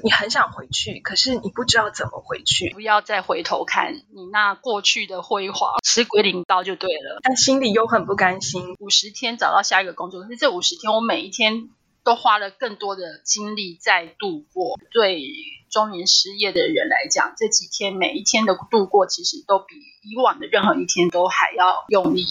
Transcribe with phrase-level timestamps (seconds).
[0.00, 7.18] 你很想回去，可是你不知道怎么回去，不要再回头看你那过去的辉煌，吃鬼领刀就对了。
[7.24, 8.76] 但心里又很不甘心。
[8.78, 11.70] 五十天找到下一个工作，可是这五十天我每一天
[12.04, 14.78] 都花了更多的精力在度过。
[14.92, 15.20] 对
[15.68, 22.24] 中年失业的人来讲，这几天每一天的度过，其实都比以往的任何一天都还要用力。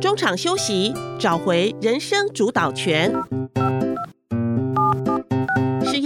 [0.00, 3.12] 中场休息，找回人生主导权。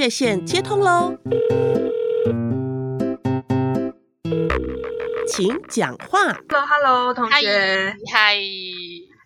[0.09, 1.17] 线接通喽，
[5.29, 6.33] 请讲话。
[6.49, 8.37] Hello，Hello，同学，嗨，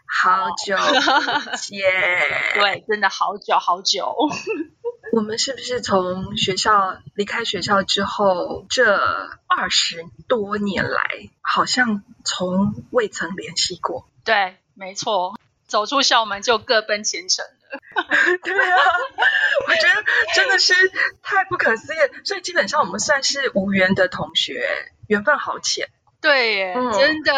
[0.07, 1.81] 好久不见，
[2.55, 4.15] 对，真的好久好久。
[5.13, 8.97] 我们是不是从学校离开学校之后，这
[9.49, 11.03] 二十多年来，
[11.41, 14.09] 好像从未曾联系过？
[14.25, 17.60] 对，没错，走出校门就各奔前程了。
[18.43, 18.79] 对啊，
[19.67, 20.75] 我觉得真的是
[21.23, 24.67] 太不可思议，所以基本上我们算是无缘的同学，
[25.07, 25.89] 缘分好浅。
[26.21, 27.33] 对耶，真的。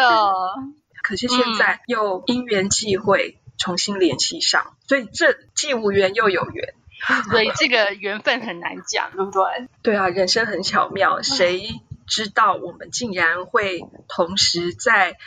[1.03, 6.73] 可是现在又因缘际会重新联系上，所以这既无缘又有缘。
[7.29, 9.67] 所以这个缘分很难讲，对不对？
[9.83, 15.17] 对啊，人生很巧妙，谁知道我们竟然会同时在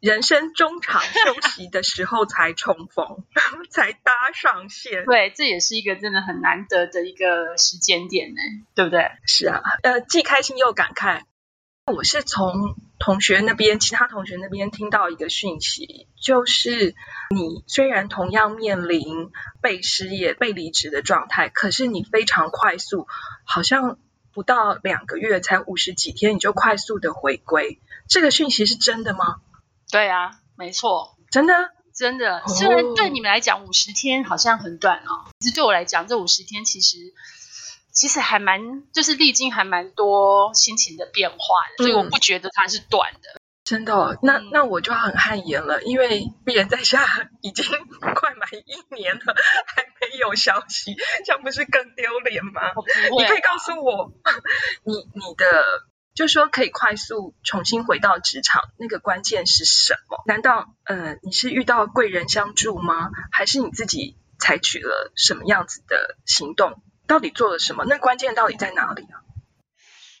[0.00, 3.24] 人生中场休息的时候才重逢，
[3.70, 5.04] 才搭上线。
[5.04, 8.36] 对，这也是一个真的很难得的一个时间点呢，
[8.74, 9.10] 对不对？
[9.26, 11.22] 是啊，呃，既开心又感慨。
[11.86, 16.96] 我是从同学那边、其他同学那边听到一个讯息，就是
[17.30, 19.30] 你虽然同样面临
[19.62, 23.06] 被失业、被离职的状态，可是你非常快速，
[23.44, 24.00] 好像
[24.34, 27.80] 不到两个月，才五十几天，你就快速的回归。
[28.08, 29.36] 这个讯息是真的吗？
[29.96, 32.42] 对啊，没错，真的，真的。
[32.46, 36.98] 虽然对你们来讲五十天好像很短哦，其实对我来讲，这五十天其实。
[37.92, 41.38] 其实还蛮，就是历经还蛮多心情的变化，
[41.78, 43.40] 所以我不觉得它是短的。
[43.64, 47.06] 真的，那那我就很汗颜了，因为闭人在下
[47.40, 47.64] 已经
[48.14, 49.34] 快满一年了，
[49.66, 52.60] 还没有消息，这样不是更丢脸吗？
[53.18, 54.12] 你可以告诉我，
[54.84, 55.46] 你你的
[56.16, 60.24] 就说可以快速重新回到职场，那个关键是什么？
[60.26, 63.10] 难道呃你是遇到贵人相助吗？
[63.30, 66.82] 还是你自己采取了什么样子的行动？
[67.06, 67.84] 到底做了什么？
[67.84, 69.22] 那关键到底在哪里啊？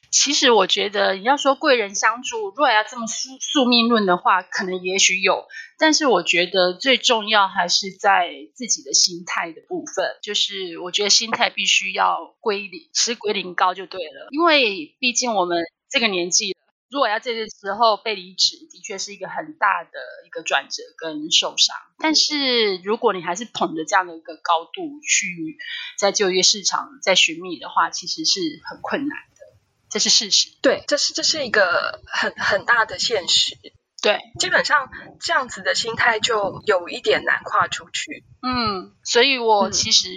[0.08, 5.46] 其实我觉得，你要说贵人相助，如果要这么宿宿命论的话，可能也许有。
[5.78, 10.16] 但是我觉得最重要还是在自己的心态的部分。
[10.22, 14.28] 就是我觉得心态必须要归零，吃归零高就对了。
[14.30, 16.56] 因为毕竟我们这个年纪了。
[16.88, 21.74] 如果要这个时候被离职，的确是一个很大的一个转折跟受伤。
[21.98, 25.58] 但是如果你还是捧着这样的一个高度去
[25.98, 29.58] 在就业市场在寻觅的话，其实是很困难的，
[29.90, 30.50] 这是事实。
[30.62, 33.56] 对，这是这是一个很很大的现实。
[34.00, 34.88] 对，基本上
[35.20, 38.24] 这样子的心态就有一点难跨出去。
[38.42, 40.08] 嗯，所以我其实。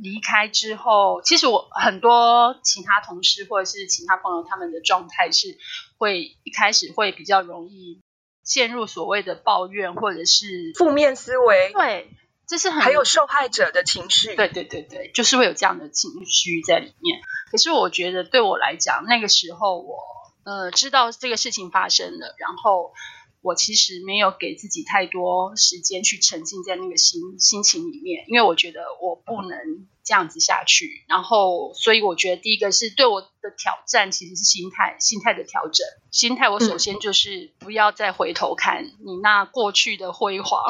[0.00, 5.58] 离开之后，其实我很多其他同事或者是其他朋友，他们的状态是
[5.98, 8.00] 会一开始会比较容易
[8.44, 11.72] 陷入所谓的抱怨或者是负面思维。
[11.72, 12.10] 对，
[12.46, 14.36] 这是很还有受害者的情绪。
[14.36, 17.20] 对对对对，就是会有这样的情绪在里面。
[17.50, 19.98] 可是我觉得对我来讲，那个时候我
[20.44, 22.92] 呃知道这个事情发生了，然后。
[23.40, 31.04] 我其实没有给自己太多时间去沉浸在那个心心情里面，因为我觉得我不能这样子下去。
[31.08, 35.86] 然后，所以我觉得第一个是对我的挑战，其实是心态，心态的调整。
[36.10, 40.60] 心态，我首先就是不要再回头看你那过去的辉煌，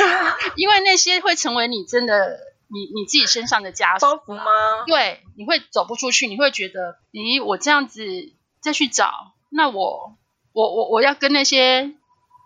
[0.56, 2.38] 因为那些会成为你真的
[2.68, 4.44] 你你自己身上的枷包袱吗？
[4.86, 8.04] 对，你会走不出去，你会觉得，咦，我这样子
[8.60, 10.18] 再去找，那我
[10.52, 11.94] 我我我要跟那些。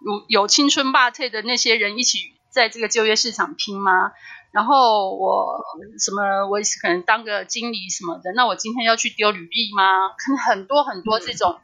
[0.04, 2.18] 有有青春霸退的那些人一起
[2.50, 4.12] 在这个就业市场拼吗？
[4.52, 5.64] 然后我
[5.98, 10.10] 什么，我可能当个经理什么的，那我今天要去丢履历吗？
[10.10, 11.60] 可能很多很多这种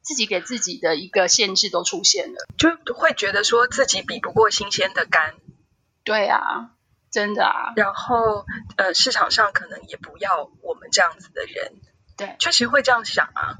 [0.00, 5.34] 自己给自己的一个限制都出现了，就会觉得说自己比不过新鲜的肝。
[6.02, 6.70] 对啊，
[7.10, 7.74] 真的啊。
[7.76, 8.46] 然后
[8.78, 11.74] 呃，市场上可能也不要我们这样子的人。
[12.16, 13.56] 对，确实会这样想啊。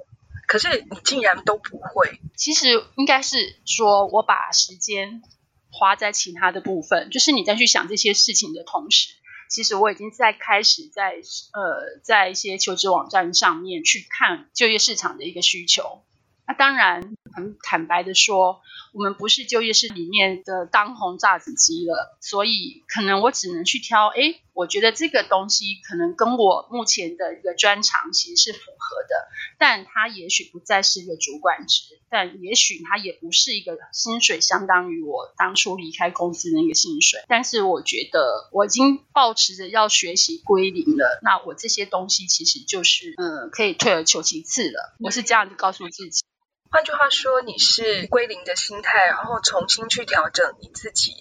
[0.49, 5.23] 可是你竟然都不会，其实应该是说，我把时间
[5.71, 9.11] 花在其他的部分，就是你在去想这些事情的同时，
[9.51, 11.13] 其实我已经在开始在
[11.53, 16.03] 呃，在一些求职网站上面去看就业市场的一个需求。
[16.47, 18.63] 那当然，很坦白的说，
[18.95, 46.25] 我们不是就业市里面的当红炸子鸡了，所以可能我只能去挑，哎，我觉得这个东西可能跟我目前的一个专长其实是符合的，但他也许不再是一个主管职，但也许他也不是一个薪水相当于我当初离开公司的一个薪水，但是我觉得我已经保持着要学习归零了，那我这些东西其实就是嗯，可以退而求其次了，我是这样子告诉自己。
[46.71, 51.13] 换句话说，你是归零的心态，然后重新去调整你自己，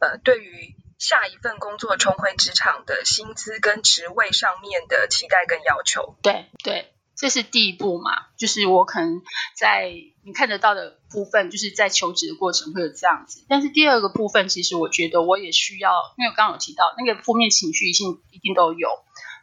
[0.00, 6.16] 呃，对于下一份工作重回职场的薪资跟职位上面的期待跟要求。
[6.22, 9.22] 对对，这是第一步嘛，就是我可能
[9.54, 13.44] 在你看得到的部分，就是在求职的过程会有这样子。
[13.48, 18.88] 但是第二个部分，其实我觉得我也需要，因为刚刚有提到那个负面情绪一定一定都有。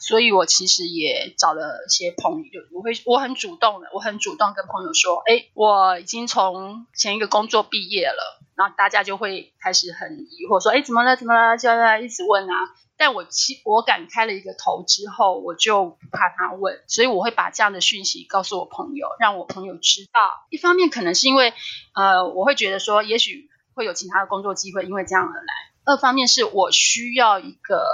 [0.01, 11.15] 所以我其实也找了些朋友，我会我很主动的，我很主动跟朋友说，哎，我已经从前一个工作毕业了，然后大家就会开始很疑惑说，哎，怎么了？
[11.15, 11.55] 怎么了？
[11.55, 12.55] 就在一直问啊。
[12.97, 20.45] 但我其我敢开了一个头之后，我就不怕他问，所以我会把这样的讯息告诉我朋友，让我朋友知道。
[20.51, 21.53] 一方面可能是因为，
[21.93, 25.53] 呃，我会觉得说，也许会有其他的工作机会，因为这样而来；
[25.85, 27.85] 二方面是我需要一个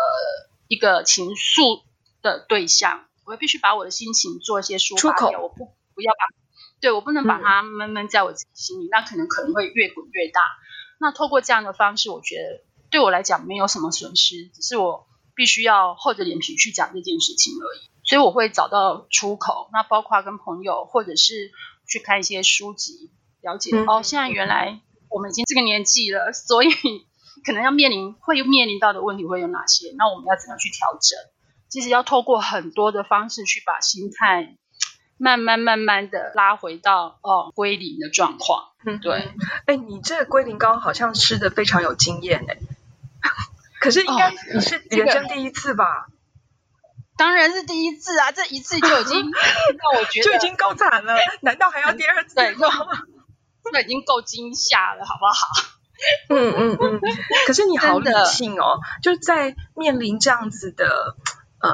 [0.67, 1.83] 一个情愫。
[2.21, 6.25] 的对象，我必须把我的心情做一些抒发掉，我不不要把，
[6.79, 10.41] 对我不能把它闷闷在我自己心里，那可能可能会越滚越大。
[10.99, 17.89] 那透过这样的方式，我觉得对我来讲没有什么损失，只是我必须要厚着脸皮去讲这件事情而已。
[18.03, 21.51] 所以我会找到出口，那包括跟朋友或者是
[21.87, 23.11] 去看一些书籍，
[23.41, 24.79] 了解哦，现在原来
[25.09, 26.69] 我们已经这个年纪了，所以
[27.45, 31.19] 可能要面临会面临到的问题会有哪些，那我们要怎么去调整？
[31.69, 34.55] 其实要透过很多的方式去把心态
[35.17, 38.69] 慢慢慢慢的拉回到哦归零的状况。
[38.85, 39.31] 嗯，对。
[39.65, 42.57] 哎，你这个龟苓膏好像吃的非常有经验哎。
[43.79, 46.07] 可是应该你是人生第一次吧？
[47.17, 48.31] 当然是第一次啊！
[48.31, 52.35] 这一次就已经 让我觉得就已经够惨了，难道还要第二次？
[52.35, 52.55] 对，
[53.71, 55.47] 这已经够惊吓了，好不好？
[56.29, 57.01] 嗯嗯嗯。
[57.47, 61.15] 可是你好理性哦，就在面临这样子的。
[61.59, 61.71] 呃，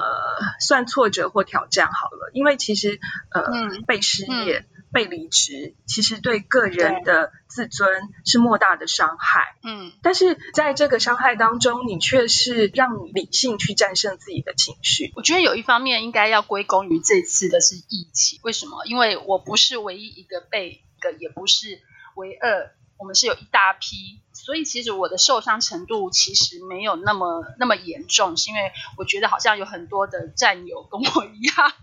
[0.60, 3.00] 算挫折或挑战好了，因为其实
[3.32, 3.44] 呃，
[3.86, 7.90] 被失业、被离职，其实对个人的自尊
[8.26, 9.58] 是莫大的伤害。
[9.64, 15.12] 嗯，但是在这个伤害当中，你却是让你理性去战胜自己的情绪。
[15.16, 18.86] 我觉得有一方面应该要归功于这次的是疫情，为什么？
[18.86, 21.82] 因为我不是唯一一个被的，也不是
[22.16, 22.72] 唯二。
[22.98, 31.74] 我们是有一大批，所以其实我的受伤程度其实没有那么那么严重，是因为我觉得好像有很多的战友跟我一样，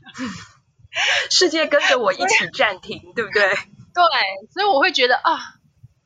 [1.30, 3.48] 世界跟着我一起暂停，对不对？
[3.92, 4.04] 对，
[4.52, 5.56] 所以我会觉得啊，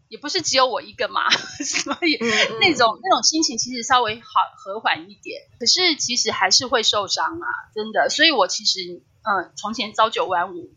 [0.09, 1.31] 也不是只有我一个嘛，
[1.62, 2.19] 所以
[2.61, 8.09] 那种那种心情其实稍微好和缓一点，可是其实还是会受伤啊，真的。
[8.09, 10.73] 所以我其实嗯，从前朝九晚五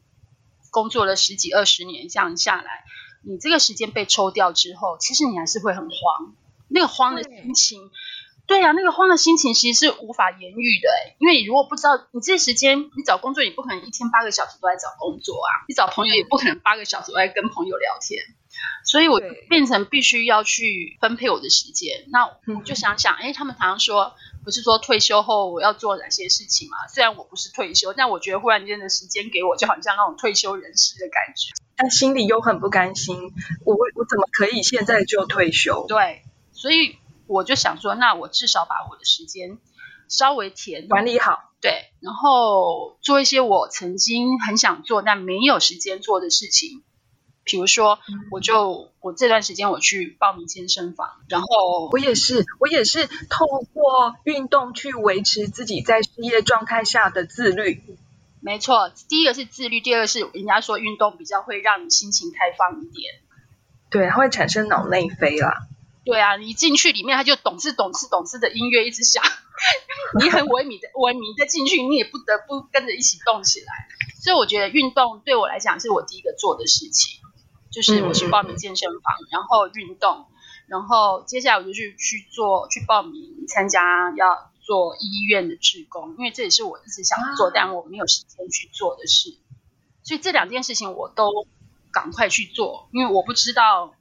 [0.70, 2.84] 工作了十几二十年，这样下来。
[3.28, 6.34] 你这个时间被抽掉之后，其实你还是会很慌，
[6.70, 7.92] 那个慌的心情，
[8.48, 18.24] 对呀，那个慌的心情其实是无法言喻的哎，因为你如果不知道你这时间你找工作，你不可能一天八个小时都在找工作啊，你找朋友也不可能八个小时都在跟朋友聊天，
[18.86, 19.20] 所以我
[19.50, 22.06] 变成必须要去分配我的时间。
[22.10, 24.14] 那我就想想，哎，他们常常说，
[24.48, 26.88] 不是说退休后我要做哪些事情嘛？
[26.88, 31.52] 虽然我不是退休，但我觉得忽然间的时间给我，就好像那种退休人士的感觉。
[31.76, 33.19] 但心里又很不甘心，
[33.66, 35.86] 我我怎么可以现在就退休？
[35.90, 36.95] 对，所以
[37.28, 39.57] 我就想说，那我至少把我的时间
[40.07, 46.83] 稍微填管理好，对，然后做一些我曾经很想做但没有时间做的事情，
[47.47, 47.97] 比如说，
[48.30, 57.81] 我就我这段时间我去报名健身房，然后我也是，我也是透过运动去维持自己在失业状态下的自律。
[58.42, 63.16] 没错，第一个是自律，第二个是人家说运动比较会让你心情开放一点。
[63.89, 65.68] 对，它会产生脑内啡啦。
[66.06, 69.21] 对啊，你进去里面，他就懂事懂事懂事的音乐一直响，
[70.18, 73.68] 你很萎靡的萎靡的进去，你也不得不跟着一起动起来。
[74.21, 77.19] 所以我觉得运动对我来讲是我第一个做的事情，
[77.71, 80.26] 就是我去报名健身房，然后运动，
[80.68, 84.52] 然后接下来我就去去做去报名参加要。
[84.68, 89.38] 做医院的职工，因为这也是我一直想做，但我没有时间去做的事，
[90.04, 91.47] 所以这两件事情我都
[91.90, 93.94] 赶快去做，因为我不知道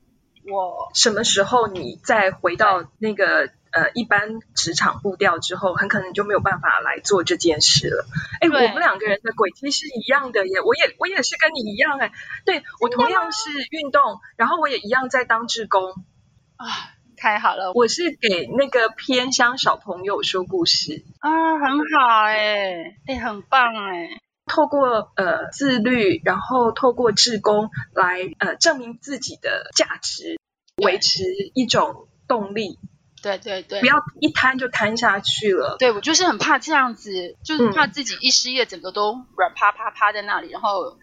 [0.45, 8.07] 我什么时候你再回到那个呃一般职场步调之后，很可能就没有办法来做这件事了。
[8.41, 12.11] 哎，我们两个人的轨迹是一样的耶，我也我也是跟你一样哎，
[12.47, 15.93] 对我同样是运动，然后我也一样在当志工
[16.57, 16.65] 啊，
[17.19, 24.09] 太好了，我是给那个偏乡小朋友说故事啊，很好哎，哎，很棒哎。
[24.47, 30.39] 透过呃自律，然后透过志工来呃证明自己的价值，
[30.77, 32.79] 维持一种动力。
[33.27, 35.77] 对对对，不要一瘫就瘫下去了。
[35.79, 40.99] 对我就是很怕这样子，就是怕自己一失业，整个都软趴趴趴在那里，然后。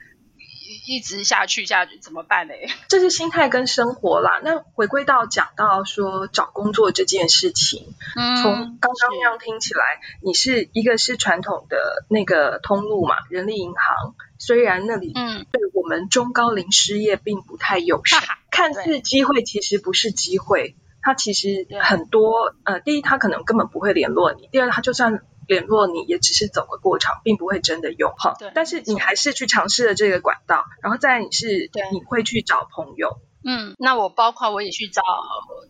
[0.87, 2.53] 一直下去下去怎么办呢？
[2.87, 4.39] 这是心态跟生活啦。
[4.43, 25.21] 那回归到讲到说找工作这件事情，嗯，从刚刚那样听起来，你是一个是传统的那个通路嘛，人力银行，虽然那里嗯对我们中高龄失业并不太友善， 看似机会其实不是机会，它其实很多呃，第一他可能根本不会联络你，第二他就算。
[25.45, 28.33] 联络你也只是走个过场，并不会真的用哈。
[28.39, 28.49] 对。
[28.55, 33.17] 但是你还是去尝试了这个管道，然后再你是你会去找朋友。
[33.43, 35.01] 嗯，那我包括我也去找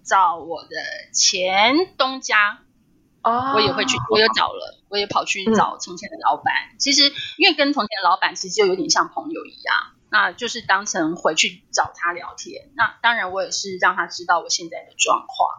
[0.05, 0.69] 找我的
[1.11, 2.59] 前东家，
[3.23, 6.53] 哦，我也会去，我也找了，我也跑去找从前的老板。
[6.77, 9.75] 其实因为跟从前的老板其实就有点像朋友一样，
[10.13, 12.69] 那就是当成回去找他聊天。
[12.77, 15.49] 那当然我也是让他知道我现在的状况。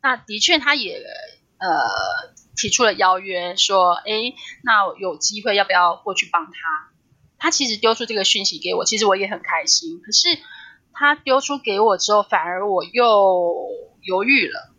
[0.00, 1.02] 那的确他也
[1.58, 1.88] 呃。
[2.54, 6.52] 提出了邀约，说：“哎，那有机会要不要过去帮他？”
[7.40, 10.02] 他其实丢出这个讯息给我，其实我也很开心。
[10.04, 10.28] 可是
[10.92, 13.70] 他丢出给我之后，反而我又
[14.02, 14.70] 犹豫了。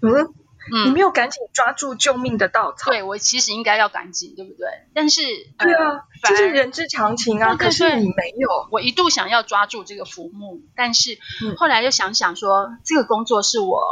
[0.00, 0.32] 嗯
[0.70, 2.90] 嗯，你没有赶紧抓住救命的稻草？
[2.90, 4.68] 对，我其实应该要赶紧，对不对？
[4.94, 5.22] 但是
[5.58, 7.56] 对啊，这是人之常情啊。
[7.56, 11.18] 可是你没有，我一度想要抓住这个浮木，但是
[11.56, 13.82] 后来又想想说，这个工作是我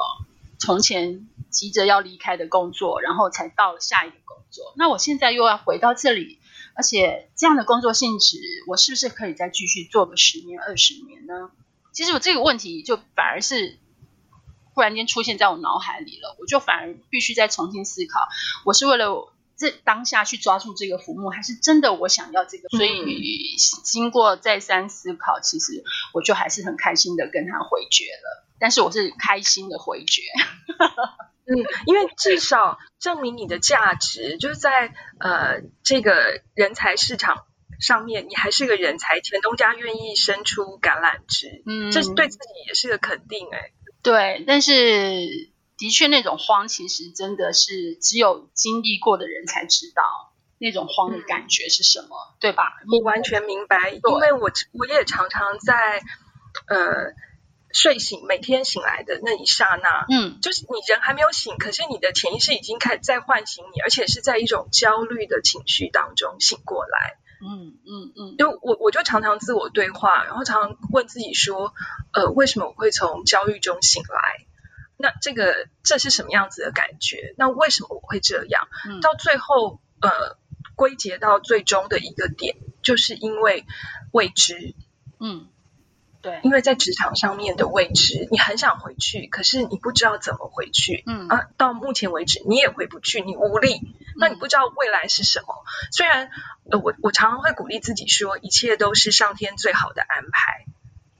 [0.59, 1.27] 从前。
[1.51, 4.73] 急着要离开的工作，然后才到了下一个工作。
[4.77, 6.39] 那我现在又要回到这里，
[6.75, 11.51] 而且这样的工作性质，我是不是可以再继续做个十年、二十年呢？
[11.91, 13.81] 其实我这个问题就反而是
[14.75, 18.29] 忽然间出现在我脑海里了，我就反而必须再重新思考：
[18.65, 22.69] 我是为了这当下去抓住这个浮木，还是真的我想要这个？
[22.71, 25.85] 所以经过再三思考，其实
[26.15, 28.47] 我就还是很开心的跟他回绝了。
[28.59, 30.23] 但是我是开心的回绝。
[31.47, 37.45] 嗯，因为至少证明你的价值，就是在呃这个人才市场
[37.81, 43.73] 上面，你还是个人才，前东家愿意伸出橄榄枝，嗯，这是对自己也是个肯定哎。
[44.03, 44.73] 对，但是
[45.77, 50.03] 的确那种慌，其实真的是只有经历过的人才知道
[50.59, 52.73] 那种慌的感觉是什么，对吧？
[52.91, 56.03] 我完全明白，因为我我也常常在
[56.67, 57.15] 呃。
[57.73, 67.19] 睡醒，每天醒来的那一刹那，嗯，就是你人还没有醒，可是你的潜意识已经开始在唤醒你，而且是在一种焦虑的情绪当中醒过来。
[67.41, 71.75] 嗯嗯嗯，就我我就常常自我对话，然后常常问自己说，
[72.13, 74.47] 呃，为什么我会从焦虑中醒来？
[74.97, 77.35] 那这个这是什么样子的感觉？
[77.39, 78.69] 那为什么我会这样？
[79.01, 80.37] 到最后，呃，
[80.75, 83.65] 归结到最终的一个点，就是因为
[84.13, 84.75] 未知。
[85.19, 85.49] 嗯。
[86.23, 91.03] 对，因为在职场上面的未知，你很想回去，可是你不知道怎么回去。
[91.07, 93.97] 嗯啊，到目前为止你也回不去，你无力。
[94.21, 95.55] 那你不知道未来是什么？
[95.91, 96.31] 虽然
[96.71, 100.67] 呃，我我常常会鼓励自己说，一切都是上天最好的安排。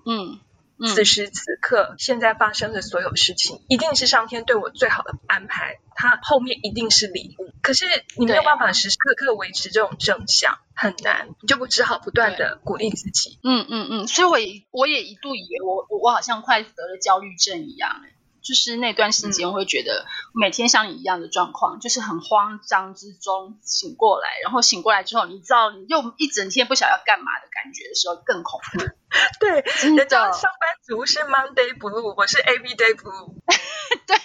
[0.07, 0.41] 嗯。
[0.83, 5.79] 此时此刻，现在发生的所有事情，一定是上天对我最好的安排。
[5.95, 7.53] 它后面一定是礼物。
[7.61, 7.85] 可是
[8.17, 13.39] 你没有办法时时刻刻维持这种正向，很难，你就不只好不断的鼓励自己。
[13.45, 18.01] 嗯嗯嗯，所以我也我也一度以为我我好像快得了焦虑症一样。
[18.43, 28.79] 就是那段时间，我会觉得每天像你一样的状况，就是很慌张之中醒过来，然后醒过来之后，你知道你又一整天不晓得要干嘛的感觉的时候，更恐怖。
[29.41, 33.35] 对，人家上班族是 Monday Blue，我是 Everyday Blue。
[34.07, 34.17] 对，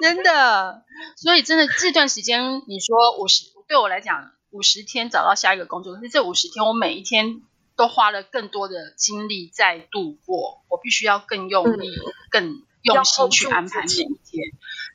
[0.00, 0.82] 真的。
[1.16, 7.42] 所以真的这段时间，你说五十对我来讲，五十天找到下一个工作，可是这五十天我每一天。
[7.78, 11.92] 都花了更多的精力在度过，我必须要更用力、
[12.28, 14.50] 更用心去安排每一天。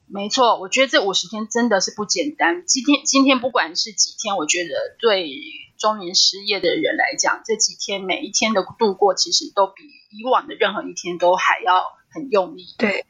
[0.05, 2.65] 没错，我觉得这五十天真的是不简单。
[2.67, 5.31] 今天今天不管是几天，我觉得对
[5.77, 12.65] 中年失业的人来讲，这几天每一天的度过，其实都比以往的任何一天都还要很用力。
[12.77, 13.05] 对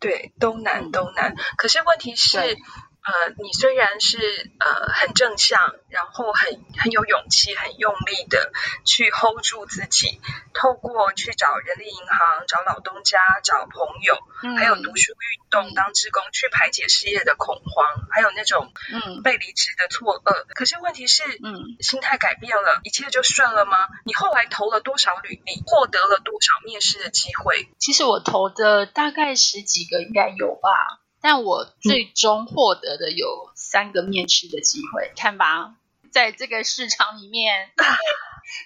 [0.00, 1.36] 对，都难都难。
[1.58, 2.56] 可是问题是。
[3.00, 4.18] 呃，你虽然是
[4.58, 8.52] 呃很正向，然后很很有勇气、很用力的
[8.84, 10.20] 去 hold 住自己，
[10.52, 14.18] 透过去找人力银行、找老东家、找朋友，
[14.58, 20.44] 还有读书运动、当职工去排解失业的恐慌，还有那种嗯被离职的错愕。
[20.54, 23.88] 可是问题是，嗯，心态改变了，一切就顺了吗？
[24.04, 27.68] 你后来投了多少履历，获得了多少面试的机会？
[27.78, 31.00] 其实我投的大概十几个，应该有吧。
[31.20, 35.74] 但我最终获得的有三个面试的机会，看吧，
[36.12, 37.70] 在这个市场里面，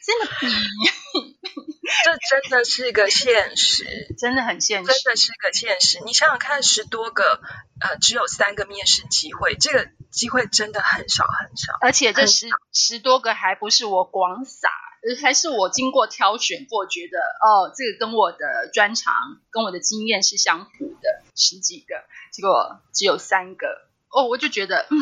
[0.04, 0.46] 真的比
[2.04, 6.00] 这真的是个现实， 真的很现实，真的是个现实。
[6.04, 7.40] 你想想看，十多个
[7.80, 14.68] 呃，只有三个面试机会，这个机会真的很少很少，而且这十十多个还不是我广撒。
[15.20, 19.12] 还是我经过挑选过，觉得哦，这个跟我的专长、
[19.50, 22.01] 跟我的经验是相符的，十几个，
[22.32, 24.96] 结果只有三个，哦，我就觉得，嗯，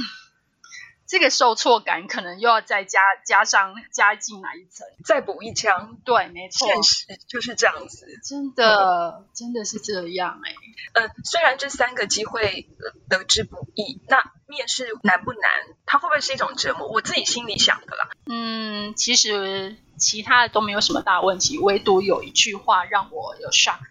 [1.07, 5.97] 这个受挫感可能又要再加加上加进来一层，再补一枪。
[6.05, 10.53] 对，没错，现实就是这样子，真的，真的是这样哎。
[10.93, 12.69] 呃，虽然这三个机会
[13.09, 15.41] 得之不易，那面试难不难？
[15.87, 16.89] 它会不会是一种折磨？
[16.89, 18.11] 我自己心里想的啦。
[18.27, 19.77] 嗯，其实。
[20.01, 23.90] 其他的都没有什么大问题，唯独有一句话让我有 shock 到。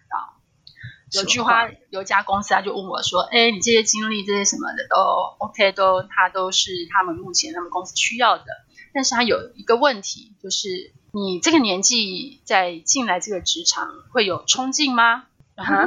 [1.12, 4.96] 有句话，有一家公司他就问我说：“哎，你这些经历这些什么的都
[5.38, 8.44] OK，都他都是他们目前他们公司需要的。
[8.92, 15.24] 但是他有一个问题，就是你这个年纪在进来这个职场会有冲劲吗？”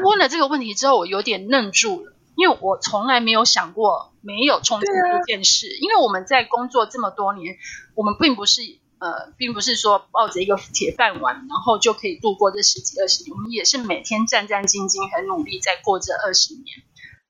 [0.03, 5.75] 问了这个问题之后，我有点愣住了，因为我从来没有想过没有冲劲这件事。
[5.81, 7.55] 因为我们在工作这么多年，
[7.95, 8.61] 我们并不是。
[9.03, 13.35] 呃，并不是说抱着一个铁饭碗，然后就可以度过这十几二十年。
[13.35, 16.63] 我们也是每天战战兢兢、很努力在过这二十年。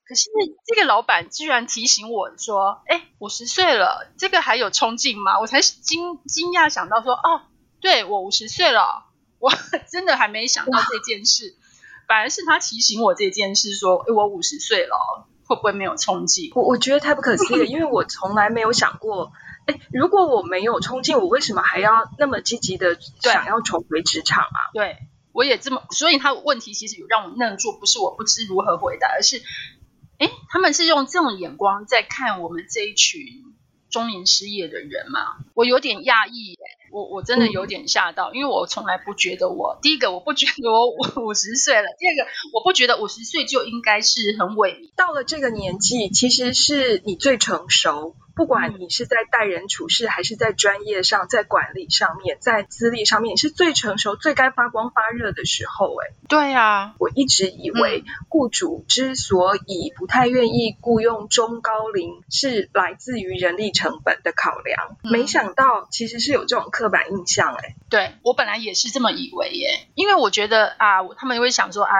[0.07, 0.29] 可是
[0.67, 7.41] 这个老板居然提醒我说：“哎，五十岁了，这个还有冲劲吗？”我才惊惊讶想到说：“哦，
[7.81, 9.05] 对我五十岁了，
[9.39, 9.51] 我
[9.91, 11.55] 真的还没想到这件事。
[12.07, 16.51] 反而是他提醒我这件事，说：哎，我五十岁了，会不会没有冲劲？
[16.53, 19.31] 我我觉得太不可思议了，因为我从来没有想过。”
[19.65, 24.59] 哎，如果我没有冲劲，我为什么还要那么积极的想要重回职场啊？
[24.73, 24.97] 对，
[25.31, 29.41] 我也这么，所以他问题其实有让我愣住，不是我不知如何回答，而是，
[30.19, 33.21] 哎，他们是用这种眼光在看我们这一群
[33.89, 35.37] 中年失业的人嘛？
[35.53, 36.57] 我有点讶异，
[36.91, 40.97] 我我真的有点吓到，因为我从来不觉得我第一个我不觉得我五
[41.29, 48.17] 五十岁了，第二个我不觉得五十岁就应该是很萎靡，到了这个年纪，其实是你最成熟。
[48.35, 55.93] 不管你是在待人处事，还是在专业上，在管理上面，在资历上面，是最成熟、最该发光发热的时候。
[56.01, 64.97] 哎，对啊，我一直以为雇主之所以不太愿意雇佣中高龄，是来自于人力成本的考量。
[65.03, 67.53] 没想到其实是有这种刻板印象。
[67.53, 71.93] 哎，对我本来也是这么以为耶，因为我觉得啊，他们会想说啊，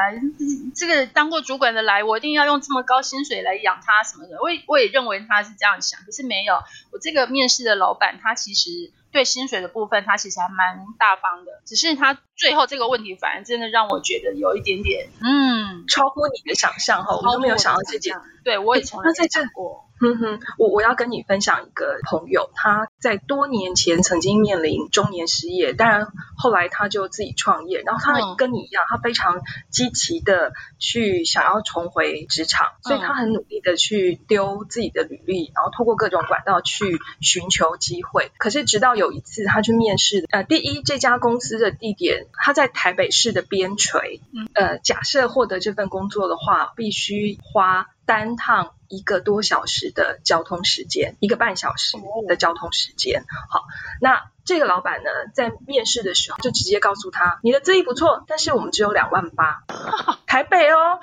[0.75, 4.37] 这个当过主管的来，我一定要用这么高薪水来养他什么的。
[4.37, 6.22] 我我也认为他是这样想，可是。
[6.25, 6.55] 没有，
[6.91, 11.61] 我这个面试的老板，他其实对薪水的部分，他其实还蛮大方的。
[11.65, 18.15] 只是他最后这个问题，反而真的让我觉得有一点点，嗯，超乎你的想象哈，我都没有想到这点。
[18.43, 19.89] 对我也从来没想过。
[20.03, 38.31] 哼哼，我我要跟你分享一个朋友，他在多年前曾经面临中年失业，当然后来他就自己创业，然后他跟你一样，他非常积极的去想要重回职场，所以他很努力的去丢自己的履历，然后透过各种管道去寻求机会。
[38.37, 44.19] 可是直到有一次他去面试，呃，第一这家公司的地点他在台北市的边陲，
[44.53, 48.71] 呃，假设获得这份工作的话，必须花单趟。
[48.93, 53.25] 一个多小时的交通时间，一个半小时的交通时间。
[53.49, 53.65] 好，
[53.99, 59.63] 那这个老板呢，在面试的时候就直接告诉他，你的资历不错，但是我们只有两万八，
[60.27, 60.99] 台北哦。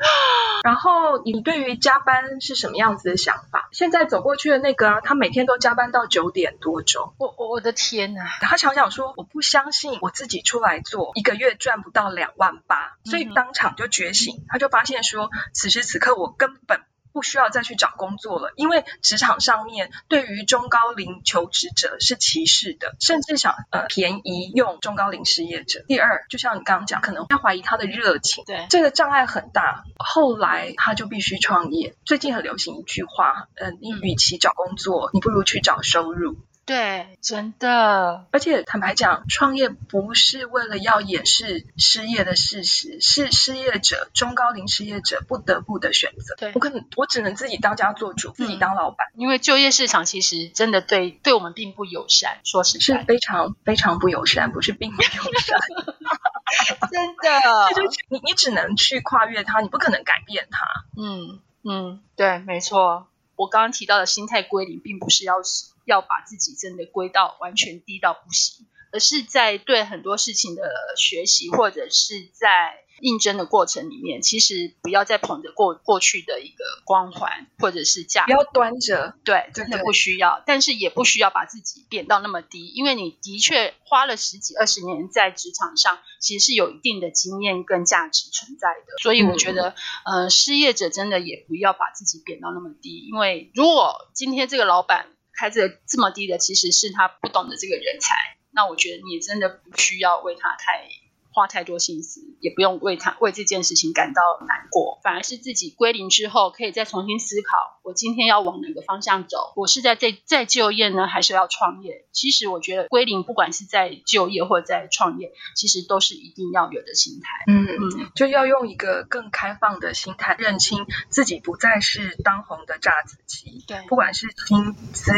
[0.63, 3.69] 然后你对于加班是什么样子的想法？
[3.73, 7.15] 现在走过去的那个啊，他每天都加班到九点多钟。
[7.19, 8.21] 我我我的天呐！
[8.41, 16.83] 他想想说，我不相信我自己出来做一个月赚不到两万八，所以当场就觉醒，他就发现说，此时此刻我根本。
[17.13, 25.85] 不需要再去找工作了，因为职场上面对于中高龄求职者是歧视的，甚至想呃便宜用中高龄失业者。
[25.89, 29.85] 第二，就像你刚刚讲，可能他怀疑他的热情，对这个障碍很大。
[29.99, 31.95] 后来他就必须创业。
[32.05, 36.39] 最近很流行一句话，呃，你与其找工作，你不如去找收入。
[36.71, 38.27] 对，真的。
[38.31, 46.37] 而且坦白讲，创业不是为了要掩饰失业的事实，是失业者、中高龄失业者不得不的选择。
[46.39, 49.09] 对，我可能我只能自己当家做主，自己当老板。
[49.17, 55.59] 因为就业市场其实真的对对我们并不友善，说实在，是非常非常不友善，不是并不友善。
[56.93, 60.67] 真的， 就是你你只能去跨越它，你不可能改变它。
[60.97, 63.09] 嗯嗯，对，没错。
[63.35, 65.43] 我刚刚提到的心态归零，并不是要
[65.91, 70.63] 要把自己真的归到完全低到不行，而是在对很多事情的
[70.97, 72.85] 学习，或者是在。
[73.03, 80.43] 应征的过程里面，其实不要再捧着过过去的一个光环或者是价，不要端着，对，真的不需要。
[80.47, 88.99] 但是也不需要把自己贬到那么低，因为你的确花了十几二十年在职场上，其实是有一定的经验跟价值存在的。
[89.03, 89.75] 所以我觉得，
[90.05, 95.07] 呃，失业者真的也不要把自己贬到那么低，因为如果今天这个老板
[95.41, 98.15] 开这个这么低的，其实是他不懂得这个人才，
[98.51, 100.87] 那我觉得你真的不需要为他太。
[101.33, 109.53] 花太多心思，也不用为他为这件事情感到难过，反而是自己归零之后，可以再重新思考：我今天要往哪个方向走？
[109.57, 112.07] 我是在在在就业呢，还是要创业？
[112.13, 117.45] 其实我觉得归零，不管是在就业或者在创业，其实都是一定要有的心态。
[117.47, 123.65] 嗯嗯，就要用一个更开放的心态，认清自己不再是当红的炸子鸡。
[123.67, 125.13] 对，不管是薪资、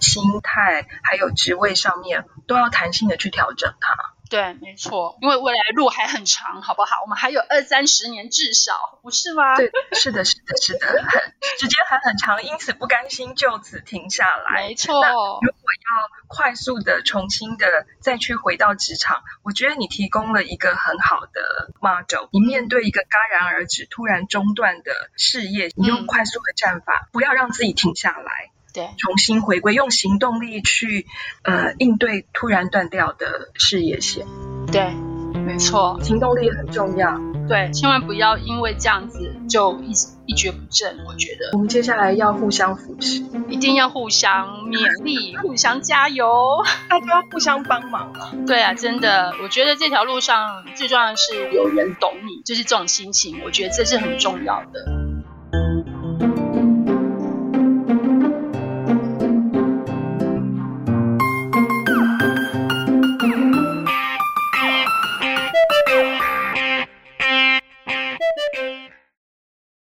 [0.00, 4.15] 心态，还有职位上面，都要弹性的去调整它。
[4.28, 7.02] 对，没错，因为未来路还很长，好不好？
[7.02, 9.56] 我们还有二三十年至少，不是吗？
[9.56, 11.22] 对，是的，是的，是的，很
[11.58, 14.66] 时间还很长，因此不甘心就此停下来。
[14.66, 14.94] 没错。
[14.94, 22.28] 如果要快速的重新的再去回到职场，我觉得你提供了一个很好的 model。
[22.32, 28.50] 你面对一个戛然而止、突然中断的事业，你用快速的战法，不要让自己停下来。
[28.76, 31.06] 对，重新回归，用行动力去
[31.44, 34.26] 呃应对突然断掉的事业线。
[34.70, 34.92] 对，
[35.32, 37.18] 没错，行动力很重要。
[37.48, 39.92] 对，千万不要因为这样子就一
[40.26, 40.98] 一蹶不振。
[41.06, 46.28] 我觉得我们接下来要互相扶持，一定要互相勉励，互相加油，
[46.90, 48.32] 大家要互相帮忙啊。
[48.46, 54.95] 对啊，真的，我觉得这条路上最重要的是有人懂你，就是这种心情，我觉得这是很重要的。